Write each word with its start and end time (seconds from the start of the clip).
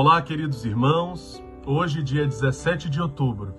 Olá, 0.00 0.22
queridos 0.22 0.64
irmãos. 0.64 1.42
Hoje, 1.66 2.04
dia 2.04 2.24
17 2.24 2.88
de 2.88 3.02
outubro, 3.02 3.52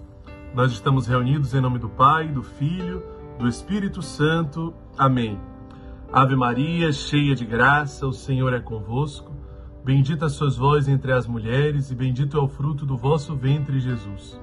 nós 0.56 0.72
estamos 0.72 1.06
reunidos 1.06 1.54
em 1.54 1.60
nome 1.60 1.78
do 1.78 1.90
Pai, 1.90 2.30
do 2.30 2.42
Filho, 2.42 3.04
do 3.38 3.46
Espírito 3.46 4.02
Santo. 4.02 4.74
Amém. 4.98 5.38
Ave 6.14 6.38
Maria, 6.38 6.94
cheia 6.94 7.36
de 7.36 7.46
graça, 7.46 8.08
o 8.08 8.14
Senhor 8.14 8.54
é 8.54 8.60
convosco. 8.62 9.36
Bendita 9.84 10.30
sois 10.30 10.56
vós 10.56 10.88
entre 10.88 11.12
as 11.12 11.28
mulheres, 11.28 11.92
e 11.92 11.96
bendito 11.96 12.38
é 12.38 12.40
o 12.42 12.48
fruto 12.48 12.86
do 12.86 12.96
vosso 12.96 13.36
ventre, 13.36 13.78
Jesus. 13.78 14.40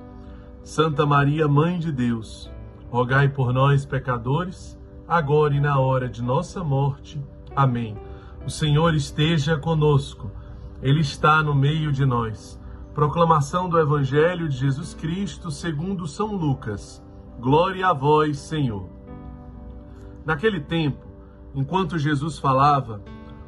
Santa 0.63 1.07
Maria, 1.07 1.49
Mãe 1.49 1.79
de 1.79 1.91
Deus, 1.91 2.53
rogai 2.91 3.31
por 3.31 3.55
nós, 3.55 3.87
pecadores, 3.87 4.79
agora 5.09 5.55
e 5.55 5.61
na 5.61 5.79
hora 5.79 6.11
de 6.11 6.23
nossa 6.23 6.63
morte. 6.63 7.19
Amém. 7.57 7.97
O 8.45 8.51
Senhor 8.51 8.95
esteja 8.95 9.57
conosco, 9.57 10.31
Ele 10.87 11.01
está 11.01 11.43
no 11.43 11.53
meio 11.53 11.91
de 11.91 12.07
nós. 12.07 12.63
Proclamação 12.95 13.69
do 13.69 13.77
Evangelho 13.77 14.49
de 14.49 14.57
Jesus 14.57 14.95
Cristo 14.95 15.51
segundo 15.51 16.07
São 16.07 16.37
Lucas. 16.37 17.05
Glória 17.41 17.89
a 17.89 17.93
vós, 17.93 18.39
Senhor. 18.39 18.89
Naquele 20.25 20.61
tempo, 20.61 21.05
enquanto 21.53 21.99
Jesus 21.99 22.39
falava, 22.39 23.03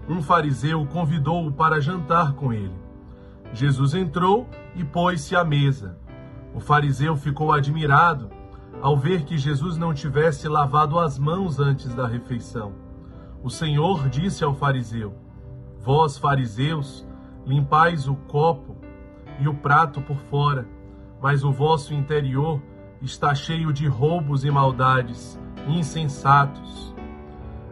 um 0.08 0.20
fariseu 0.20 0.84
convidou-o 0.86 1.52
para 1.52 1.80
jantar 1.80 2.32
com 2.32 2.52
ele. 2.52 2.74
Jesus 3.52 3.94
entrou 3.94 4.48
e 4.74 4.82
pôs-se 4.82 5.36
à 5.36 5.44
mesa. 5.44 5.96
O 6.52 6.58
fariseu 6.58 7.14
ficou 7.14 7.52
admirado 7.52 8.30
ao 8.82 8.96
ver 8.96 9.22
que 9.22 9.38
Jesus 9.38 9.76
não 9.76 9.94
tivesse 9.94 10.48
lavado 10.48 10.98
as 10.98 11.16
mãos 11.20 11.60
antes 11.60 11.94
da 11.94 12.08
refeição. 12.08 12.72
O 13.44 13.48
Senhor 13.48 14.08
disse 14.08 14.42
ao 14.42 14.56
fariseu: 14.56 15.14
Vós, 15.78 16.18
fariseus, 16.18 17.06
limpais 17.48 18.06
o 18.06 18.14
copo 18.14 18.76
e 19.40 19.48
o 19.48 19.54
prato 19.54 20.00
por 20.00 20.18
fora, 20.30 20.68
mas 21.20 21.42
o 21.42 21.50
vosso 21.50 21.94
interior 21.94 22.60
está 23.02 23.34
cheio 23.34 23.72
de 23.72 23.86
roubos 23.86 24.44
e 24.44 24.50
maldades, 24.50 25.40
insensatos. 25.66 26.94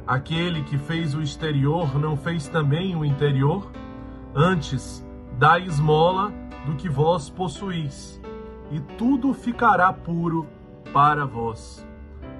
Aquele 0.07 0.63
que 0.63 0.79
fez 0.79 1.15
o 1.15 1.21
exterior 1.21 1.99
não 1.99 2.17
fez 2.17 2.49
também 2.49 2.97
o 2.97 3.05
interior? 3.05 3.71
Antes, 4.35 5.07
dai 5.39 5.63
esmola 5.63 6.33
do 6.65 6.75
que 6.75 6.89
vós 6.89 7.29
possuís, 7.29 8.21
e 8.71 8.81
tudo 8.81 9.33
ficará 9.35 9.93
puro 9.93 10.47
para 10.93 11.25
vós. 11.25 11.87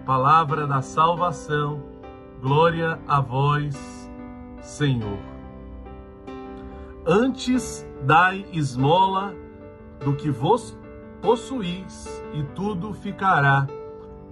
Palavra 0.05 0.67
da 0.67 0.81
salvação 0.81 1.95
Glória 2.41 3.01
a 3.09 3.19
vós, 3.19 4.11
Senhor. 4.61 5.36
Antes 7.07 7.87
dai 8.03 8.45
esmola 8.53 9.35
do 10.05 10.15
que 10.15 10.31
vos 10.31 10.77
possuís, 11.23 12.23
e 12.35 12.43
tudo 12.55 12.93
ficará 12.93 13.67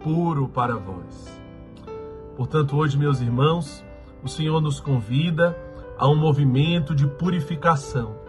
puro 0.03 0.49
para 0.49 0.77
vós. 0.77 1.41
Portanto, 2.37 2.77
hoje, 2.77 2.99
meus 2.99 3.21
irmãos, 3.21 3.85
o 4.23 4.29
Senhor 4.29 4.61
nos 4.61 4.81
convida 4.81 5.57
a 5.97 6.09
um 6.09 6.17
movimento 6.17 6.95
de 6.95 7.07
purificação 7.07 8.25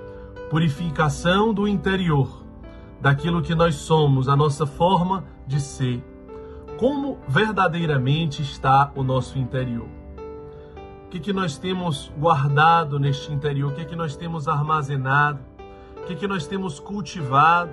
purificação 0.50 1.54
do 1.54 1.68
interior, 1.68 2.44
daquilo 3.02 3.42
que 3.42 3.56
nós 3.56 3.76
somos, 3.76 4.30
a 4.30 4.36
nossa 4.36 4.66
forma 4.66 5.26
de 5.46 5.60
ser 5.60 6.04
como 6.78 7.18
verdadeiramente 7.28 8.42
está 8.42 8.92
o 8.96 9.04
nosso 9.04 9.38
interior. 9.38 9.88
O 11.06 11.10
que, 11.10 11.20
que 11.20 11.32
nós 11.32 11.58
temos 11.58 12.12
guardado 12.18 13.00
neste 13.00 13.32
interior? 13.32 13.72
O 13.72 13.76
que, 13.76 13.86
que 13.86 13.96
nós 13.96 14.16
temos 14.16 14.48
armazenado? 14.48 15.40
O 15.98 16.06
que, 16.06 16.16
que 16.16 16.28
nós 16.28 16.46
temos 16.46 16.80
cultivado? 16.80 17.72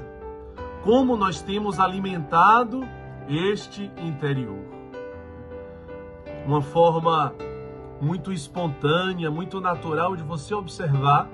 Como 0.84 1.16
nós 1.16 1.40
temos 1.40 1.80
alimentado 1.80 2.82
este 3.28 3.90
interior? 3.98 4.64
Uma 6.46 6.60
forma 6.60 7.34
muito 8.00 8.32
espontânea, 8.32 9.30
muito 9.30 9.60
natural 9.60 10.14
de 10.14 10.22
você 10.22 10.54
observar 10.54 11.28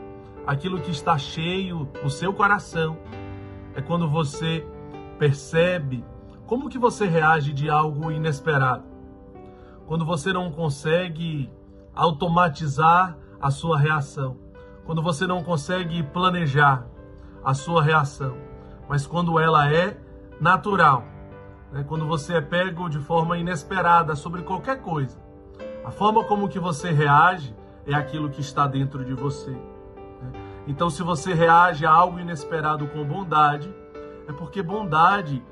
aquilo 0.46 0.80
que 0.80 0.90
está 0.90 1.18
cheio 1.18 1.88
no 2.02 2.08
seu 2.08 2.32
coração. 2.32 2.96
É 3.74 3.82
quando 3.82 4.08
você 4.08 4.66
percebe 5.18 6.04
como 6.46 6.70
que 6.70 6.78
você 6.78 7.06
reage 7.06 7.52
de 7.52 7.68
algo 7.68 8.10
inesperado? 8.10 8.84
Quando 9.86 10.06
você 10.06 10.32
não 10.32 10.50
consegue 10.50 11.50
automatizar 11.98 13.18
a 13.40 13.50
sua 13.50 13.76
reação, 13.76 14.36
quando 14.86 15.02
você 15.02 15.26
não 15.26 15.42
consegue 15.42 16.00
planejar 16.00 16.86
a 17.44 17.52
sua 17.54 17.82
reação, 17.82 18.36
mas 18.88 19.04
quando 19.04 19.36
ela 19.36 19.68
é 19.68 19.98
natural, 20.40 21.02
né? 21.72 21.84
quando 21.88 22.06
você 22.06 22.34
é 22.34 22.40
pego 22.40 22.88
de 22.88 23.00
forma 23.00 23.36
inesperada 23.36 24.14
sobre 24.14 24.42
qualquer 24.42 24.80
coisa, 24.80 25.18
a 25.84 25.90
forma 25.90 26.22
como 26.22 26.48
que 26.48 26.60
você 26.60 26.92
reage 26.92 27.52
é 27.84 27.94
aquilo 27.94 28.30
que 28.30 28.40
está 28.40 28.68
dentro 28.68 29.04
de 29.04 29.12
você. 29.12 29.50
Né? 29.50 30.32
Então, 30.68 30.88
se 30.88 31.02
você 31.02 31.34
reage 31.34 31.84
a 31.84 31.90
algo 31.90 32.20
inesperado 32.20 32.86
com 32.86 33.04
bondade, 33.04 33.74
é 34.28 34.32
porque 34.32 34.62
bondade 34.62 35.42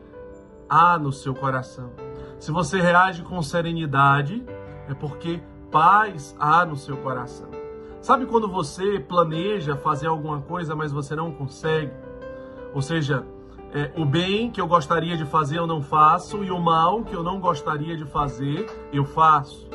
há 0.69 0.97
no 0.97 1.11
seu 1.11 1.35
coração. 1.35 1.91
Se 2.39 2.53
você 2.53 2.81
reage 2.81 3.25
com 3.25 3.43
serenidade, 3.43 4.47
é 4.89 4.95
porque 4.95 5.43
paz 5.71 6.37
há 6.39 6.65
no 6.65 6.77
seu 6.77 6.97
coração. 6.99 7.49
Sabe 8.01 8.27
quando 8.27 8.49
você 8.49 9.01
planeja 9.01 9.77
fazer 9.77 10.07
alguma 10.07 10.41
coisa, 10.41 10.77
mas 10.77 10.93
você 10.93 11.17
não 11.17 11.33
consegue? 11.33 11.93
Ou 12.73 12.81
seja, 12.81 13.27
é, 13.73 13.91
o 13.97 14.05
bem 14.05 14.51
que 14.51 14.61
eu 14.61 14.67
gostaria 14.67 15.17
de 15.17 15.25
fazer 15.25 15.59
eu 15.59 15.67
não 15.67 15.83
faço 15.83 16.45
e 16.45 16.51
o 16.51 16.61
mal 16.61 17.03
que 17.03 17.15
eu 17.15 17.23
não 17.23 17.41
gostaria 17.41 17.97
de 17.97 18.05
fazer 18.05 18.67
eu 18.93 19.05
faço. 19.05 19.69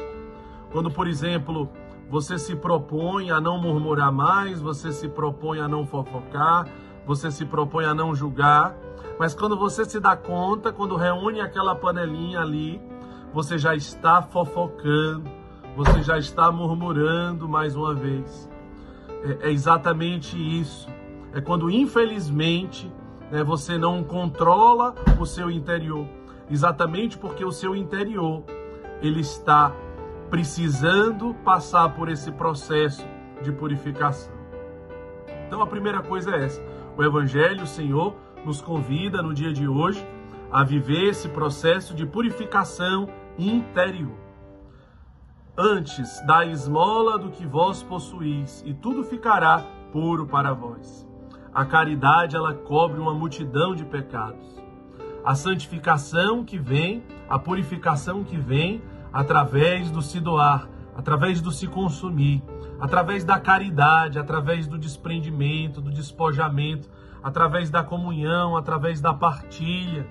Quando, 0.72 0.90
por 0.90 1.08
exemplo, 1.08 1.70
você 2.10 2.38
se 2.38 2.56
propõe 2.56 3.32
a 3.32 3.42
não 3.42 3.58
murmurar 3.58 4.12
mais, 4.12 4.62
você 4.62 4.92
se 4.92 5.10
propõe 5.10 5.60
a 5.60 5.68
não 5.68 5.86
fofocar, 5.86 6.68
você 7.06 7.30
se 7.30 7.46
propõe 7.46 7.86
a 7.86 7.94
não 7.94 8.16
julgar, 8.16 8.78
mas 9.20 9.36
quando 9.36 9.58
você 9.58 9.84
se 9.86 10.00
dá 10.00 10.16
conta, 10.16 10.72
quando 10.72 10.96
reúne 10.96 11.42
aquela 11.42 11.76
panelinha 11.76 12.40
ali, 12.40 12.82
você 13.34 13.58
já 13.58 13.76
está 13.76 14.22
fofocando, 14.22 15.41
você 15.76 16.02
já 16.02 16.18
está 16.18 16.52
murmurando 16.52 17.48
mais 17.48 17.76
uma 17.76 17.94
vez. 17.94 18.50
É, 19.24 19.48
é 19.48 19.52
exatamente 19.52 20.38
isso. 20.38 20.90
É 21.34 21.40
quando, 21.40 21.70
infelizmente, 21.70 22.92
né, 23.32 23.44
você 23.44 23.78
não 23.78 24.04
controla 24.04 24.94
o 25.20 25.26
seu 25.26 25.50
interior. 25.50 26.06
Exatamente 26.50 27.18
porque 27.18 27.46
o 27.46 27.52
seu 27.52 27.76
interior 27.76 28.44
ele 29.02 29.22
está 29.22 29.74
precisando 30.30 31.34
passar 31.44 31.96
por 31.96 32.10
esse 32.10 32.32
processo 32.32 33.06
de 33.42 33.52
purificação. 33.52 34.34
Então 35.48 35.62
a 35.62 35.68
primeira 35.68 36.02
coisa 36.02 36.36
é 36.36 36.46
essa: 36.46 36.62
o 36.98 37.04
Evangelho, 37.04 37.64
o 37.64 37.68
Senhor, 37.68 38.16
nos 38.46 38.62
convida 38.62 39.22
no 39.22 39.34
dia 39.34 39.54
de 39.54 39.68
hoje 39.68 40.06
a 40.52 40.64
viver 40.64 41.10
esse 41.10 41.30
processo 41.30 41.94
de 41.94 42.06
purificação 42.06 43.08
interior. 43.38 44.21
Antes 45.58 46.26
da 46.26 46.46
esmola 46.46 47.20
do 47.20 47.30
que 47.30 47.46
vós 47.46 47.84
possuís, 47.84 48.64
e 48.66 48.74
tudo 48.74 49.04
ficará 49.04 49.66
puro 49.92 50.26
para 50.26 50.54
vós. 50.54 51.06
A 51.54 51.66
caridade 51.66 52.38
ela 52.38 52.54
cobre 52.54 53.02
uma 53.02 53.14
multidão 53.14 53.76
de 53.76 53.84
pecados. 53.84 54.58
A 55.26 55.36
santificação 55.36 56.46
que 56.46 56.58
vem, 56.58 57.04
a 57.28 57.38
purificação 57.38 58.24
que 58.24 58.38
vem 58.38 58.82
através 59.12 59.92
do 59.92 60.02
se 60.02 60.22
doar, 60.22 60.70
através 60.96 61.42
do 61.42 61.52
se 61.52 61.68
consumir, 61.68 62.42
através 62.80 63.26
da 63.26 63.38
caridade, 63.38 64.18
através 64.18 64.68
do 64.68 64.78
desprendimento, 64.78 65.82
do 65.82 65.92
despojamento, 65.92 66.90
através 67.22 67.70
da 67.70 67.84
comunhão, 67.84 68.56
através 68.56 69.02
da 69.02 69.14
partilha. 69.14 70.08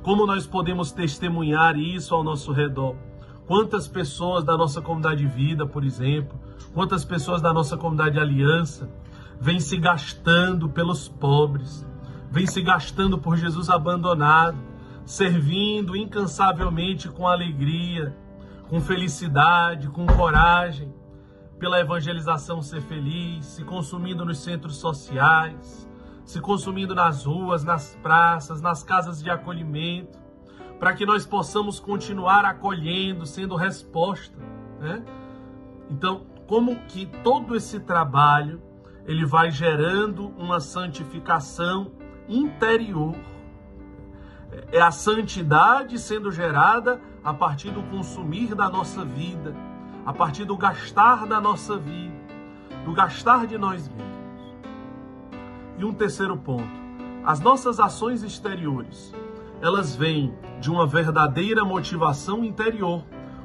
Como 0.00 0.24
nós 0.26 0.46
podemos 0.46 0.92
testemunhar 0.92 1.76
isso 1.76 2.14
ao 2.14 2.22
nosso 2.22 2.52
redor? 2.52 2.94
Quantas 3.48 3.88
pessoas 3.88 4.44
da 4.44 4.58
nossa 4.58 4.82
comunidade 4.82 5.22
de 5.22 5.26
vida, 5.26 5.66
por 5.66 5.82
exemplo, 5.82 6.38
quantas 6.74 7.02
pessoas 7.02 7.40
da 7.40 7.50
nossa 7.50 7.78
comunidade 7.78 8.12
de 8.16 8.20
aliança 8.20 8.90
vêm 9.40 9.58
se 9.58 9.78
gastando 9.78 10.68
pelos 10.68 11.08
pobres, 11.08 11.82
vêm 12.30 12.46
se 12.46 12.60
gastando 12.60 13.16
por 13.16 13.38
Jesus 13.38 13.70
abandonado, 13.70 14.58
servindo 15.06 15.96
incansavelmente 15.96 17.08
com 17.08 17.26
alegria, 17.26 18.14
com 18.68 18.82
felicidade, 18.82 19.88
com 19.88 20.04
coragem, 20.04 20.92
pela 21.58 21.80
evangelização 21.80 22.60
ser 22.60 22.82
feliz, 22.82 23.46
se 23.46 23.64
consumindo 23.64 24.26
nos 24.26 24.40
centros 24.40 24.76
sociais, 24.76 25.88
se 26.22 26.38
consumindo 26.38 26.94
nas 26.94 27.24
ruas, 27.24 27.64
nas 27.64 27.96
praças, 28.02 28.60
nas 28.60 28.82
casas 28.82 29.22
de 29.22 29.30
acolhimento, 29.30 30.18
para 30.78 30.94
que 30.94 31.04
nós 31.04 31.26
possamos 31.26 31.80
continuar 31.80 32.44
acolhendo, 32.44 33.26
sendo 33.26 33.56
resposta. 33.56 34.38
Né? 34.80 35.04
Então, 35.90 36.26
como 36.46 36.76
que 36.86 37.06
todo 37.22 37.56
esse 37.56 37.80
trabalho 37.80 38.62
ele 39.08 39.24
vai 39.24 39.50
gerando 39.50 40.28
uma 40.36 40.60
santificação 40.60 41.92
interior. 42.28 43.16
É 44.70 44.82
a 44.82 44.90
santidade 44.90 45.98
sendo 45.98 46.30
gerada 46.30 47.00
a 47.24 47.32
partir 47.32 47.70
do 47.70 47.82
consumir 47.84 48.54
da 48.54 48.68
nossa 48.68 49.06
vida, 49.06 49.56
a 50.04 50.12
partir 50.12 50.44
do 50.44 50.58
gastar 50.58 51.26
da 51.26 51.40
nossa 51.40 51.78
vida, 51.78 52.14
do 52.84 52.92
gastar 52.92 53.46
de 53.46 53.56
nós 53.56 53.88
mesmos. 53.88 54.56
E 55.78 55.84
um 55.86 55.94
terceiro 55.94 56.36
ponto, 56.36 56.68
as 57.24 57.40
nossas 57.40 57.80
ações 57.80 58.22
exteriores, 58.22 59.14
elas 59.60 59.94
vêm 59.94 60.34
de 60.60 60.70
uma 60.70 60.86
verdadeira 60.86 61.64
motivação 61.64 62.44
interior 62.44 63.04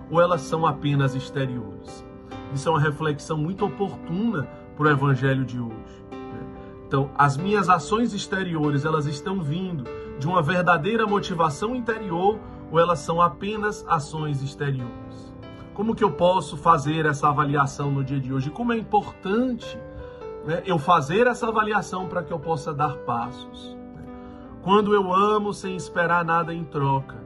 ou 0.09 0.21
elas 0.21 0.41
são 0.41 0.65
apenas 0.65 1.15
exteriores? 1.15 2.05
Isso 2.53 2.69
é 2.69 2.71
uma 2.71 2.79
reflexão 2.79 3.37
muito 3.37 3.65
oportuna 3.65 4.47
para 4.75 4.87
o 4.87 4.89
evangelho 4.89 5.43
de 5.43 5.59
hoje. 5.59 6.05
Né? 6.11 6.47
Então, 6.87 7.09
as 7.17 7.35
minhas 7.37 7.69
ações 7.69 8.13
exteriores, 8.13 8.85
elas 8.85 9.05
estão 9.05 9.41
vindo 9.41 9.83
de 10.19 10.27
uma 10.27 10.41
verdadeira 10.41 11.07
motivação 11.07 11.75
interior 11.75 12.39
ou 12.71 12.79
elas 12.79 12.99
são 12.99 13.21
apenas 13.21 13.85
ações 13.87 14.41
exteriores? 14.41 15.33
Como 15.73 15.95
que 15.95 16.03
eu 16.03 16.11
posso 16.11 16.55
fazer 16.55 17.05
essa 17.05 17.29
avaliação 17.29 17.91
no 17.91 18.03
dia 18.03 18.19
de 18.19 18.31
hoje? 18.31 18.51
Como 18.51 18.71
é 18.71 18.77
importante 18.77 19.77
né, 20.45 20.61
eu 20.65 20.77
fazer 20.77 21.27
essa 21.27 21.47
avaliação 21.47 22.07
para 22.07 22.23
que 22.23 22.31
eu 22.31 22.39
possa 22.39 22.73
dar 22.73 22.95
passos. 22.97 23.77
Quando 24.63 24.93
eu 24.93 25.13
amo 25.13 25.53
sem 25.53 25.75
esperar 25.75 26.23
nada 26.23 26.53
em 26.53 26.63
troca. 26.63 27.21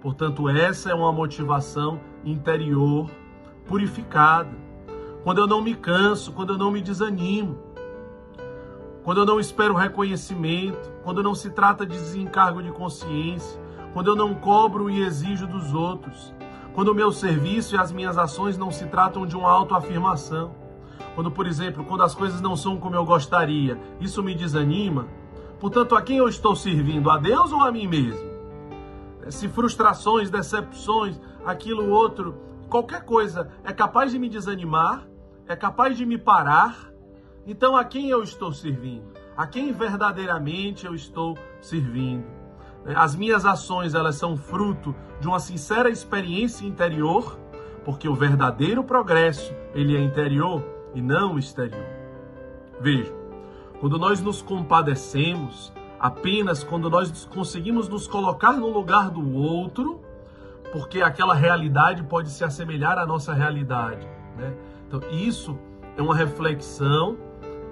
Portanto, 0.00 0.48
essa 0.48 0.90
é 0.90 0.94
uma 0.94 1.12
motivação 1.12 2.00
interior 2.24 3.10
purificada. 3.66 4.56
Quando 5.22 5.36
eu 5.36 5.46
não 5.46 5.60
me 5.60 5.74
canso, 5.74 6.32
quando 6.32 6.54
eu 6.54 6.58
não 6.58 6.70
me 6.70 6.80
desanimo, 6.80 7.58
quando 9.04 9.18
eu 9.18 9.26
não 9.26 9.38
espero 9.38 9.74
reconhecimento, 9.74 10.90
quando 11.04 11.22
não 11.22 11.34
se 11.34 11.50
trata 11.50 11.84
de 11.84 11.94
desencargo 11.94 12.62
de 12.62 12.72
consciência, 12.72 13.60
quando 13.92 14.06
eu 14.06 14.16
não 14.16 14.34
cobro 14.34 14.88
e 14.88 15.02
exijo 15.02 15.46
dos 15.46 15.74
outros, 15.74 16.34
quando 16.72 16.88
o 16.88 16.94
meu 16.94 17.12
serviço 17.12 17.74
e 17.74 17.78
as 17.78 17.92
minhas 17.92 18.16
ações 18.16 18.56
não 18.56 18.70
se 18.70 18.86
tratam 18.86 19.26
de 19.26 19.36
uma 19.36 19.50
autoafirmação, 19.50 20.54
quando, 21.14 21.30
por 21.30 21.46
exemplo, 21.46 21.84
quando 21.84 22.02
as 22.02 22.14
coisas 22.14 22.40
não 22.40 22.56
são 22.56 22.78
como 22.78 22.96
eu 22.96 23.04
gostaria, 23.04 23.78
isso 24.00 24.22
me 24.22 24.34
desanima. 24.34 25.06
Portanto, 25.60 25.94
a 25.94 26.02
quem 26.02 26.18
eu 26.18 26.28
estou 26.28 26.54
servindo? 26.54 27.10
A 27.10 27.18
Deus 27.18 27.52
ou 27.52 27.60
a 27.60 27.72
mim 27.72 27.86
mesmo? 27.86 28.28
Se 29.28 29.48
frustrações, 29.48 30.30
decepções, 30.30 31.20
aquilo 31.44 31.90
outro, 31.90 32.34
qualquer 32.68 33.04
coisa 33.04 33.50
é 33.64 33.72
capaz 33.72 34.12
de 34.12 34.18
me 34.18 34.28
desanimar, 34.28 35.06
é 35.46 35.56
capaz 35.56 35.96
de 35.96 36.06
me 36.06 36.16
parar, 36.16 36.88
então, 37.48 37.74
a 37.74 37.82
quem 37.82 38.10
eu 38.10 38.22
estou 38.22 38.52
servindo? 38.52 39.06
A 39.34 39.46
quem 39.46 39.72
verdadeiramente 39.72 40.84
eu 40.84 40.94
estou 40.94 41.34
servindo? 41.62 42.26
É, 42.84 42.94
as 42.94 43.16
minhas 43.16 43.46
ações, 43.46 43.94
elas 43.94 44.16
são 44.16 44.36
fruto 44.36 44.94
de 45.18 45.26
uma 45.26 45.40
sincera 45.40 45.88
experiência 45.88 46.66
interior, 46.66 47.38
porque 47.86 48.06
o 48.06 48.14
verdadeiro 48.14 48.84
progresso, 48.84 49.50
ele 49.74 49.96
é 49.96 50.00
interior 50.00 50.62
e 50.94 51.00
não 51.00 51.38
exterior. 51.38 51.86
Veja, 52.82 53.14
quando 53.80 53.98
nós 53.98 54.20
nos 54.20 54.42
compadecemos, 54.42 55.72
apenas 55.98 56.64
quando 56.64 56.90
nós 56.90 57.24
conseguimos 57.26 57.88
nos 57.88 58.06
colocar 58.06 58.52
no 58.52 58.68
lugar 58.68 59.10
do 59.10 59.34
outro, 59.34 60.00
porque 60.72 61.00
aquela 61.00 61.34
realidade 61.34 62.02
pode 62.02 62.30
se 62.30 62.44
assemelhar 62.44 62.98
à 62.98 63.06
nossa 63.06 63.32
realidade. 63.32 64.06
Né? 64.36 64.52
Então, 64.86 65.00
isso 65.10 65.58
é 65.96 66.02
uma 66.02 66.14
reflexão 66.14 67.16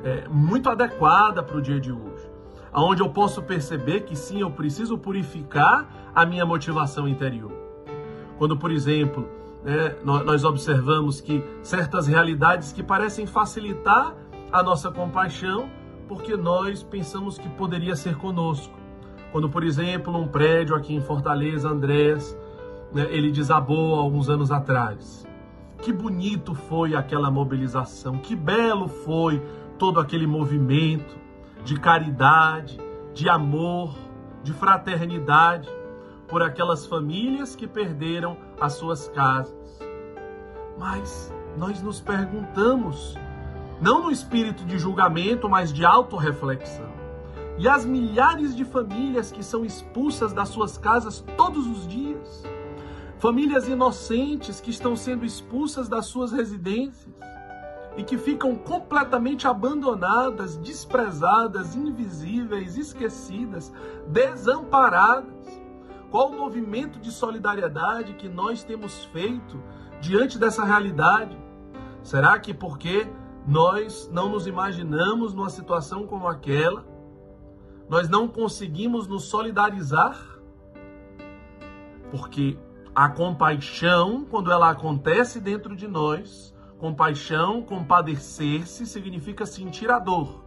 é, 0.05 0.27
muito 0.29 0.69
adequada 0.69 1.43
para 1.43 1.57
o 1.57 1.63
dia 1.63 1.81
de 1.81 1.93
hoje, 1.93 2.31
onde 2.73 3.03
eu 3.03 3.09
posso 3.09 3.43
perceber 3.43 4.01
que 4.01 4.15
sim, 4.15 4.41
eu 4.41 4.51
preciso 4.51 4.97
purificar 4.97 6.11
a 6.15 6.25
minha 6.25 6.47
motivação 6.47 7.09
interior. 7.09 7.53
Quando, 8.39 8.57
por 8.57 8.71
exemplo, 8.71 9.29
né, 9.65 9.97
nós 10.05 10.45
observamos 10.45 11.21
que 11.21 11.43
certas 11.63 12.07
realidades 12.07 12.73
que 12.73 12.83
parecem 12.83 13.27
facilitar 13.27 14.15
a 14.53 14.63
nossa 14.63 14.91
compaixão, 14.91 15.69
porque 16.09 16.37
nós 16.37 16.83
pensamos 16.83 17.39
que 17.39 17.49
poderia 17.51 17.97
ser 17.97 18.17
conosco. 18.17 18.75
Quando, 19.33 19.49
por 19.49 19.65
exemplo, 19.65 20.17
um 20.17 20.29
prédio 20.29 20.75
aqui 20.75 20.95
em 20.95 21.01
Fortaleza, 21.01 21.69
Andrés, 21.69 22.37
né, 22.93 23.07
ele 23.11 23.31
desabou 23.31 23.95
alguns 23.95 24.29
anos 24.29 24.51
atrás. 24.51 25.27
Que 25.83 25.93
bonito 25.93 26.55
foi 26.55 26.95
aquela 26.95 27.31
mobilização, 27.31 28.19
que 28.19 28.35
belo 28.35 28.89
foi 28.89 29.43
todo 29.79 30.01
aquele 30.01 30.27
movimento 30.27 31.17
de 31.65 31.79
caridade, 31.79 32.79
de 33.13 33.29
amor, 33.29 33.95
de 34.43 34.53
fraternidade 34.53 35.69
por 36.29 36.43
aquelas 36.43 36.87
famílias 36.87 37.55
que 37.55 37.67
perderam 37.67 38.37
as 38.61 38.75
suas 38.75 39.09
casas. 39.09 39.55
Mas 40.79 41.33
nós 41.57 41.83
nos 41.83 42.01
perguntamos, 42.01 43.17
não 43.81 44.05
no 44.05 44.11
espírito 44.11 44.65
de 44.65 44.79
julgamento, 44.79 45.49
mas 45.49 45.73
de 45.73 45.85
autorreflexão. 45.85 46.91
E 47.59 47.69
as 47.69 47.85
milhares 47.85 48.55
de 48.55 48.65
famílias 48.65 49.33
que 49.33 49.43
são 49.43 49.65
expulsas 49.65 50.33
das 50.33 50.49
suas 50.49 50.77
casas 50.77 51.25
todos 51.37 51.67
os 51.67 51.87
dias, 51.87 52.45
famílias 53.19 53.67
inocentes 53.69 54.61
que 54.61 54.71
estão 54.71 54.95
sendo 54.95 55.25
expulsas 55.25 55.89
das 55.89 56.07
suas 56.07 56.33
residências, 56.33 57.15
e 57.97 58.03
que 58.03 58.19
ficam 58.19 58.55
completamente 58.55 59.49
abandonadas, 59.49 60.57
desprezadas, 60.59 61.75
invisíveis, 61.75 62.77
esquecidas, 62.77 63.73
desamparadas. 64.07 65.33
Qual 66.11 66.31
o 66.31 66.39
movimento 66.39 66.99
de 67.01 67.11
solidariedade 67.11 68.13
que 68.15 68.29
nós 68.29 68.63
temos 68.63 69.05
feito 69.07 69.59
diante 70.01 70.39
dessa 70.39 70.63
realidade? 70.63 71.37
Será 72.03 72.39
que 72.39 72.53
porque 72.53 73.09
nós 73.47 74.11
não 74.13 74.29
nos 74.29 74.47
imaginamos 74.47 75.33
numa 75.33 75.51
situação 75.51 76.07
como 76.07 76.27
aquela, 76.27 76.85
nós 77.89 78.09
não 78.09 78.27
conseguimos 78.27 79.07
nos 79.07 79.25
solidarizar? 79.25 80.19
Porque 82.11 82.59
a 82.95 83.09
compaixão, 83.09 84.25
quando 84.25 84.51
ela 84.51 84.71
acontece 84.71 85.41
dentro 85.41 85.77
de 85.77 85.87
nós, 85.87 86.57
Compaixão, 86.79 87.63
compadecer-se, 87.63 88.85
significa 88.85 89.47
sentir 89.47 89.91
a 89.91 89.99
dor. 89.99 90.45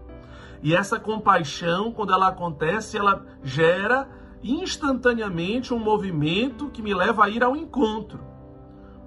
E 0.62 0.76
essa 0.76 1.00
compaixão, 1.00 1.92
quando 1.92 2.14
ela 2.14 2.28
acontece, 2.28 2.98
ela 2.98 3.26
gera 3.44 4.08
instantaneamente 4.44 5.74
um 5.74 5.80
movimento 5.80 6.70
que 6.70 6.84
me 6.84 6.94
leva 6.94 7.26
a 7.26 7.30
ir 7.30 7.44
ao 7.44 7.56
encontro. 7.56 8.20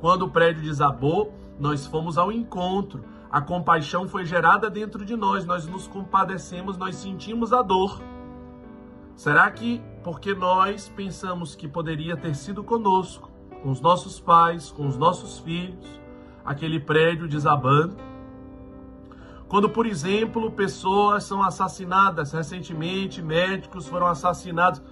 Quando 0.00 0.22
o 0.22 0.30
prédio 0.30 0.62
desabou, 0.62 1.32
nós 1.60 1.86
fomos 1.86 2.18
ao 2.18 2.32
encontro. 2.32 3.04
A 3.32 3.40
compaixão 3.40 4.06
foi 4.06 4.26
gerada 4.26 4.68
dentro 4.68 5.06
de 5.06 5.16
nós, 5.16 5.46
nós 5.46 5.66
nos 5.66 5.88
compadecemos, 5.88 6.76
nós 6.76 6.96
sentimos 6.96 7.50
a 7.50 7.62
dor. 7.62 7.98
Será 9.16 9.50
que 9.50 9.80
porque 10.04 10.34
nós 10.34 10.88
pensamos 10.88 11.54
que 11.54 11.66
poderia 11.66 12.16
ter 12.16 12.34
sido 12.34 12.62
conosco, 12.62 13.30
com 13.62 13.70
os 13.70 13.80
nossos 13.80 14.20
pais, 14.20 14.70
com 14.70 14.86
os 14.86 14.98
nossos 14.98 15.38
filhos, 15.38 16.00
aquele 16.44 16.80
prédio 16.80 17.28
desabando. 17.28 17.96
Quando, 19.48 19.68
por 19.68 19.86
exemplo, 19.86 20.50
pessoas 20.50 21.24
são 21.24 21.42
assassinadas, 21.42 22.32
recentemente 22.32 23.22
médicos 23.22 23.86
foram 23.86 24.08
assassinados. 24.08 24.82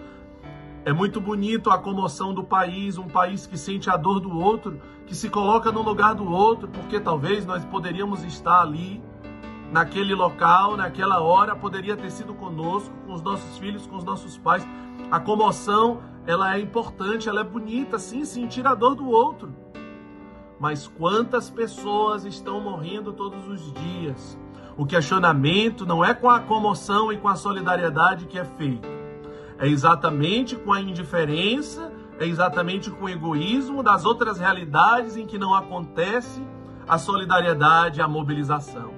É 0.90 0.92
muito 0.92 1.20
bonito 1.20 1.70
a 1.70 1.78
comoção 1.78 2.34
do 2.34 2.42
país, 2.42 2.98
um 2.98 3.06
país 3.06 3.46
que 3.46 3.56
sente 3.56 3.88
a 3.88 3.96
dor 3.96 4.18
do 4.18 4.36
outro, 4.36 4.82
que 5.06 5.14
se 5.14 5.30
coloca 5.30 5.70
no 5.70 5.82
lugar 5.82 6.16
do 6.16 6.28
outro, 6.28 6.66
porque 6.66 6.98
talvez 6.98 7.46
nós 7.46 7.64
poderíamos 7.64 8.24
estar 8.24 8.60
ali, 8.60 9.00
naquele 9.70 10.16
local, 10.16 10.76
naquela 10.76 11.20
hora, 11.20 11.54
poderia 11.54 11.96
ter 11.96 12.10
sido 12.10 12.34
conosco, 12.34 12.92
com 13.06 13.12
os 13.12 13.22
nossos 13.22 13.56
filhos, 13.56 13.86
com 13.86 13.94
os 13.94 14.02
nossos 14.02 14.36
pais. 14.36 14.66
A 15.12 15.20
comoção, 15.20 16.00
ela 16.26 16.56
é 16.56 16.58
importante, 16.58 17.28
ela 17.28 17.42
é 17.42 17.44
bonita, 17.44 17.96
sim, 17.96 18.24
sentir 18.24 18.66
a 18.66 18.74
dor 18.74 18.96
do 18.96 19.08
outro. 19.08 19.54
Mas 20.58 20.88
quantas 20.88 21.48
pessoas 21.48 22.24
estão 22.24 22.60
morrendo 22.60 23.12
todos 23.12 23.46
os 23.46 23.72
dias? 23.74 24.36
O 24.76 24.84
questionamento 24.84 25.86
não 25.86 26.04
é 26.04 26.12
com 26.12 26.28
a 26.28 26.40
comoção 26.40 27.12
e 27.12 27.16
com 27.16 27.28
a 27.28 27.36
solidariedade 27.36 28.26
que 28.26 28.36
é 28.36 28.44
feito. 28.44 28.99
É 29.60 29.68
exatamente 29.68 30.56
com 30.56 30.72
a 30.72 30.80
indiferença, 30.80 31.92
é 32.18 32.26
exatamente 32.26 32.90
com 32.90 33.04
o 33.04 33.08
egoísmo 33.08 33.82
das 33.82 34.04
outras 34.04 34.38
realidades 34.38 35.16
em 35.16 35.26
que 35.26 35.38
não 35.38 35.54
acontece 35.54 36.42
a 36.88 36.98
solidariedade, 36.98 38.02
a 38.02 38.08
mobilização. 38.08 38.92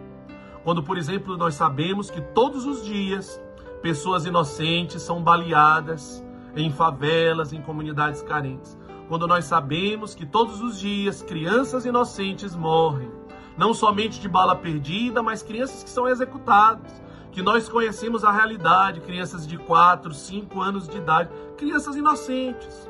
Quando, 0.65 0.83
por 0.83 0.97
exemplo, 0.97 1.37
nós 1.37 1.55
sabemos 1.55 2.11
que 2.11 2.21
todos 2.21 2.65
os 2.65 2.83
dias 2.83 3.39
pessoas 3.83 4.25
inocentes 4.25 5.03
são 5.03 5.23
baleadas 5.23 6.25
em 6.57 6.71
favelas, 6.71 7.53
em 7.53 7.61
comunidades 7.61 8.23
carentes 8.23 8.81
quando 9.13 9.27
nós 9.27 9.45
sabemos 9.45 10.15
que 10.15 10.25
todos 10.25 10.63
os 10.63 10.81
dias 10.81 11.21
crianças 11.21 11.85
inocentes 11.85 12.57
morrem, 12.57 13.11
não 13.59 13.75
somente 13.75 14.19
de 14.19 14.27
bala 14.27 14.57
perdida, 14.57 15.23
mas 15.23 15.43
crianças 15.43 15.85
que 15.85 15.91
são 15.91 16.09
executadas, 16.09 16.91
que 17.33 17.43
nós 17.43 17.67
conhecemos 17.67 18.25
a 18.25 18.31
realidade, 18.31 19.01
crianças 19.01 19.47
de 19.47 19.57
4, 19.57 20.13
5 20.13 20.61
anos 20.61 20.87
de 20.87 20.99
idade, 20.99 21.31
crianças 21.57 21.97
inocentes. 21.97 22.89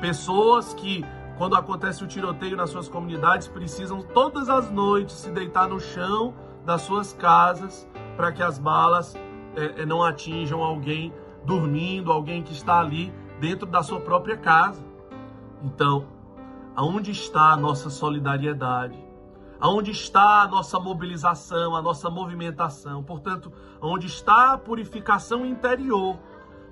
Pessoas 0.00 0.72
que, 0.72 1.04
quando 1.36 1.54
acontece 1.54 2.02
o 2.02 2.06
tiroteio 2.06 2.56
nas 2.56 2.70
suas 2.70 2.88
comunidades, 2.88 3.46
precisam 3.46 4.00
todas 4.00 4.48
as 4.48 4.70
noites 4.70 5.16
se 5.16 5.30
deitar 5.30 5.68
no 5.68 5.78
chão 5.78 6.34
das 6.64 6.82
suas 6.82 7.12
casas 7.12 7.86
para 8.16 8.32
que 8.32 8.42
as 8.42 8.58
balas 8.58 9.14
é, 9.54 9.82
é, 9.82 9.86
não 9.86 10.02
atinjam 10.02 10.62
alguém 10.62 11.12
dormindo, 11.44 12.10
alguém 12.10 12.42
que 12.42 12.52
está 12.52 12.80
ali 12.80 13.12
dentro 13.38 13.66
da 13.66 13.82
sua 13.82 14.00
própria 14.00 14.36
casa. 14.36 14.82
Então, 15.62 16.06
aonde 16.74 17.10
está 17.10 17.52
a 17.52 17.56
nossa 17.56 17.90
solidariedade? 17.90 19.07
Aonde 19.60 19.90
está 19.90 20.42
a 20.42 20.46
nossa 20.46 20.78
mobilização, 20.78 21.74
a 21.74 21.82
nossa 21.82 22.08
movimentação? 22.08 23.02
Portanto, 23.02 23.52
onde 23.80 24.06
está 24.06 24.52
a 24.52 24.58
purificação 24.58 25.44
interior, 25.44 26.16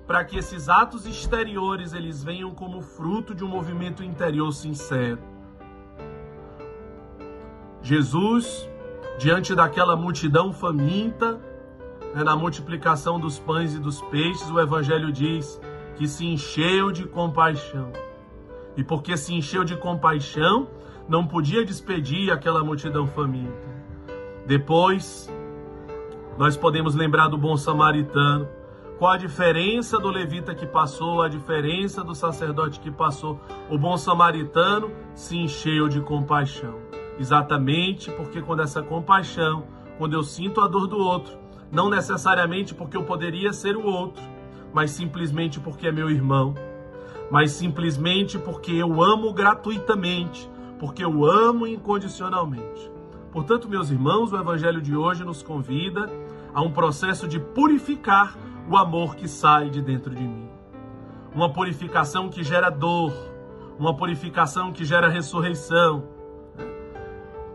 para 0.05 0.23
que 0.23 0.37
esses 0.37 0.69
atos 0.69 1.05
exteriores 1.05 1.93
eles 1.93 2.23
venham 2.23 2.55
como 2.55 2.81
fruto 2.81 3.35
de 3.35 3.43
um 3.43 3.47
movimento 3.49 4.01
interior 4.01 4.51
sincero. 4.53 5.19
Jesus, 7.81 8.69
diante 9.19 9.53
daquela 9.53 9.97
multidão 9.97 10.53
faminta, 10.53 11.41
né, 12.15 12.23
na 12.23 12.37
multiplicação 12.37 13.19
dos 13.19 13.37
pães 13.37 13.75
e 13.75 13.79
dos 13.79 14.01
peixes, 14.03 14.49
o 14.49 14.59
Evangelho 14.59 15.11
diz 15.11 15.59
que 15.95 16.07
se 16.07 16.25
encheu 16.25 16.91
de 16.91 17.05
compaixão. 17.05 17.91
E 18.77 18.83
porque 18.83 19.17
se 19.17 19.33
encheu 19.33 19.63
de 19.65 19.75
compaixão, 19.75 20.69
não 21.07 21.25
podia 21.25 21.65
despedir 21.65 22.31
aquela 22.31 22.63
multidão 22.63 23.07
faminta. 23.07 23.67
Depois, 24.45 25.29
nós 26.37 26.55
podemos 26.55 26.95
lembrar 26.95 27.27
do 27.27 27.37
bom 27.37 27.57
samaritano. 27.57 28.47
Qual 28.97 29.11
a 29.11 29.17
diferença 29.17 29.99
do 29.99 30.09
levita 30.09 30.55
que 30.55 30.65
passou, 30.65 31.21
a 31.21 31.27
diferença 31.27 32.03
do 32.03 32.15
sacerdote 32.15 32.79
que 32.79 32.89
passou? 32.89 33.39
O 33.69 33.77
bom 33.77 33.95
samaritano 33.97 34.91
se 35.13 35.37
encheu 35.37 35.87
de 35.87 36.01
compaixão. 36.01 36.75
Exatamente 37.19 38.11
porque 38.11 38.41
quando 38.41 38.61
essa 38.61 38.81
compaixão, 38.81 39.65
quando 39.97 40.13
eu 40.13 40.23
sinto 40.23 40.61
a 40.61 40.67
dor 40.67 40.87
do 40.87 40.97
outro, 40.97 41.37
não 41.71 41.89
necessariamente 41.89 42.73
porque 42.73 42.95
eu 42.95 43.03
poderia 43.03 43.51
ser 43.51 43.75
o 43.75 43.85
outro, 43.85 44.23
mas 44.73 44.91
simplesmente 44.91 45.59
porque 45.59 45.87
é 45.87 45.91
meu 45.91 46.09
irmão, 46.09 46.53
mas 47.31 47.51
simplesmente 47.51 48.37
porque 48.37 48.71
eu 48.73 49.01
amo 49.01 49.33
gratuitamente, 49.33 50.49
porque 50.79 51.03
eu 51.03 51.25
amo 51.25 51.67
incondicionalmente. 51.67 52.91
Portanto, 53.31 53.69
meus 53.69 53.89
irmãos, 53.89 54.31
o 54.31 54.37
evangelho 54.37 54.81
de 54.81 54.95
hoje 54.95 55.23
nos 55.23 55.43
convida 55.43 56.09
a 56.53 56.61
um 56.61 56.71
processo 56.71 57.27
de 57.27 57.39
purificar 57.39 58.37
o 58.69 58.75
amor 58.75 59.15
que 59.15 59.27
sai 59.27 59.69
de 59.69 59.81
dentro 59.81 60.13
de 60.13 60.23
mim. 60.23 60.49
Uma 61.33 61.51
purificação 61.51 62.29
que 62.29 62.43
gera 62.43 62.69
dor, 62.69 63.13
uma 63.77 63.95
purificação 63.95 64.71
que 64.71 64.83
gera 64.83 65.07
ressurreição, 65.07 66.03
né? 66.57 66.65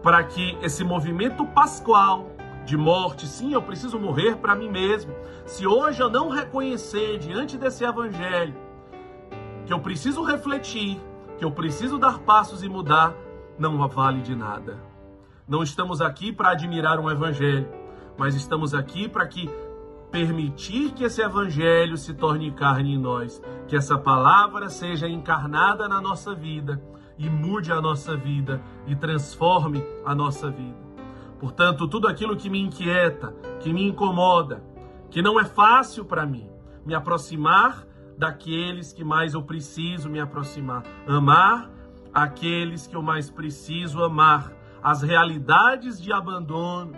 para 0.03 0.23
que 0.25 0.57
esse 0.63 0.85
movimento 0.85 1.45
pascual 1.47 2.31
de 2.65 2.77
morte, 2.77 3.27
sim, 3.27 3.53
eu 3.53 3.63
preciso 3.63 3.99
morrer 3.99 4.37
para 4.37 4.55
mim 4.55 4.71
mesmo. 4.71 5.13
Se 5.45 5.67
hoje 5.67 6.01
eu 6.01 6.09
não 6.09 6.29
reconhecer 6.29 7.19
diante 7.19 7.57
desse 7.57 7.85
evangelho 7.85 8.55
que 9.67 9.73
eu 9.73 9.81
preciso 9.81 10.23
refletir, 10.23 11.01
que 11.39 11.45
eu 11.45 11.51
preciso 11.51 11.99
dar 11.99 12.19
passos 12.21 12.63
e 12.63 12.69
mudar, 12.69 13.15
não 13.59 13.87
vale 13.89 14.21
de 14.23 14.35
nada. 14.35 14.79
Não 15.47 15.63
estamos 15.63 16.01
aqui 16.01 16.33
para 16.33 16.51
admirar 16.51 16.99
um 16.99 17.11
evangelho, 17.11 17.69
mas 18.17 18.35
estamos 18.35 18.75
aqui 18.75 19.09
para 19.09 19.27
que 19.27 19.51
permitir 20.11 20.93
que 20.93 21.05
esse 21.05 21.23
evangelho 21.23 21.97
se 21.97 22.13
torne 22.13 22.53
carne 22.53 22.95
em 22.95 22.99
nós, 22.99 23.43
que 23.67 23.75
essa 23.75 23.99
palavra 23.99 24.69
seja 24.69 25.09
encarnada 25.09 25.89
na 25.89 26.01
nossa 26.01 26.35
vida 26.35 26.81
e 27.19 27.29
mude 27.29 27.73
a 27.73 27.81
nossa 27.81 28.17
vida 28.17 28.63
e 28.87 28.95
transforme 28.95 29.83
a 30.05 30.15
nossa 30.15 30.51
vida. 30.51 30.77
Portanto, 31.41 31.89
tudo 31.89 32.07
aquilo 32.07 32.37
que 32.37 32.51
me 32.51 32.61
inquieta, 32.61 33.35
que 33.61 33.73
me 33.73 33.89
incomoda, 33.89 34.63
que 35.11 35.23
não 35.23 35.41
é 35.41 35.45
fácil 35.45 36.05
para 36.05 36.27
mim, 36.27 36.49
me 36.85 36.95
aproximar 36.95 37.85
daqueles 38.17 38.93
que 38.93 39.05
mais 39.05 39.35
eu 39.35 39.43
preciso 39.43 40.09
me 40.09 40.21
aproximar. 40.21 40.83
Amar 41.07 41.71
aqueles 42.13 42.87
que 42.87 42.95
eu 42.95 43.03
mais 43.03 43.31
preciso 43.31 44.03
amar. 44.03 44.53
As 44.83 45.03
realidades 45.03 46.01
de 46.01 46.13
abandono. 46.13 46.93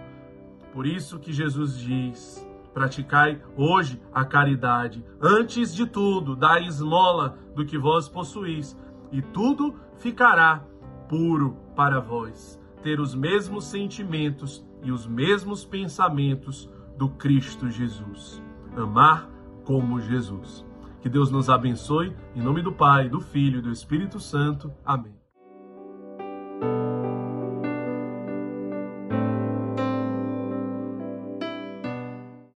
Por 0.72 0.86
isso 0.86 1.18
que 1.18 1.32
Jesus 1.32 1.78
diz: 1.78 2.46
praticai 2.72 3.40
hoje 3.56 4.00
a 4.12 4.24
caridade. 4.24 5.04
Antes 5.20 5.74
de 5.74 5.86
tudo, 5.86 6.34
dai 6.34 6.64
esmola 6.64 7.38
do 7.54 7.64
que 7.64 7.78
vós 7.78 8.08
possuís, 8.08 8.76
e 9.12 9.22
tudo 9.22 9.74
ficará 9.98 10.64
puro 11.08 11.56
para 11.76 12.00
vós. 12.00 12.60
Ter 12.82 13.00
os 13.00 13.14
mesmos 13.14 13.64
sentimentos 13.64 14.64
e 14.82 14.90
os 14.90 15.06
mesmos 15.06 15.64
pensamentos 15.64 16.68
do 16.98 17.08
Cristo 17.08 17.70
Jesus. 17.70 18.42
Amar 18.76 19.30
como 19.64 20.00
Jesus. 20.00 20.64
Que 21.04 21.10
Deus 21.10 21.30
nos 21.30 21.50
abençoe, 21.50 22.16
em 22.34 22.40
nome 22.40 22.62
do 22.62 22.72
Pai, 22.72 23.10
do 23.10 23.20
Filho 23.20 23.58
e 23.58 23.60
do 23.60 23.70
Espírito 23.70 24.18
Santo. 24.18 24.72
Amém. 24.86 25.14